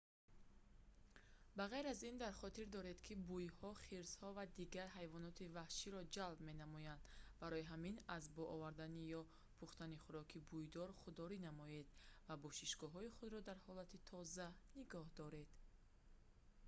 [1.59, 6.39] ба ғайр аз ин дар хотир доред ки бӯйҳо хирсҳо ва дигар ҳайвоноти ваҳширо ҷалб
[6.49, 7.01] менамоянд
[7.41, 9.21] барои ҳамин аз бо худ овардан ё
[9.59, 11.87] пухтани хӯроки бӯйдор худдорӣ намоед
[12.27, 14.47] ва бошишгоҳи худро дар ҳолати тоза
[14.79, 15.49] нигоҳ доред